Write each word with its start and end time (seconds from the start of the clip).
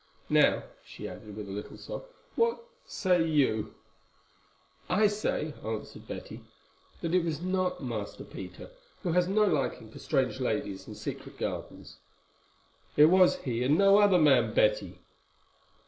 Now," 0.31 0.63
she 0.83 1.07
added, 1.07 1.35
with 1.35 1.47
a 1.47 1.51
little 1.51 1.77
sob, 1.77 2.05
"what 2.35 2.59
say 2.87 3.23
you?" 3.23 3.75
"I 4.89 5.05
say," 5.05 5.53
answered 5.63 6.07
Betty, 6.07 6.41
"that 7.01 7.13
it 7.13 7.23
was 7.23 7.39
not 7.43 7.83
Master 7.83 8.23
Peter, 8.23 8.71
who 9.03 9.11
has 9.11 9.27
no 9.27 9.45
liking 9.45 9.91
for 9.91 9.99
strange 9.99 10.39
ladies 10.39 10.87
and 10.87 10.97
secret 10.97 11.37
gardens." 11.37 11.97
"It 12.97 13.11
was 13.11 13.35
he, 13.43 13.61
and 13.63 13.77
no 13.77 13.99
other 13.99 14.17
man, 14.17 14.55
Betty." 14.55 14.97